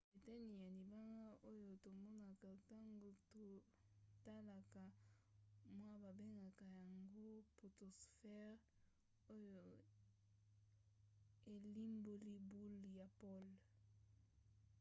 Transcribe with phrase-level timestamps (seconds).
[0.17, 4.83] eteni ya libanda oyo tomonaka ntango totalaka
[5.79, 7.27] moi babengaka yango
[7.57, 8.55] potosphere
[9.39, 9.63] oyo
[11.53, 13.53] elimboli boule ya pole